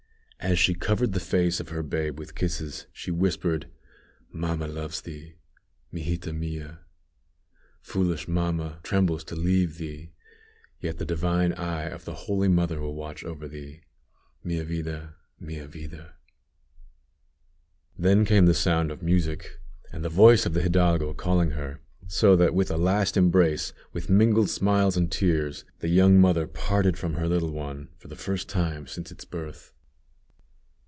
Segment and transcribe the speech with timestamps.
[0.43, 3.69] As she covered the face of her babe with kisses, she whispered,
[4.31, 5.35] "Mamma loves thee.
[5.93, 6.79] Mijita mia.
[7.79, 10.13] Foolish mamma trembles to leave thee,
[10.79, 13.81] yet the divine eye of the Holy Mother will watch over thee.
[14.43, 16.15] Mia vida, mia vida!"
[17.95, 19.59] Then came the sound of music,
[19.91, 24.49] and the voice of the hidalgo calling her; so with a last embrace, with mingled
[24.49, 28.87] smiles and tears, the young mother parted from her little one, for the first time
[28.87, 29.71] since its birth.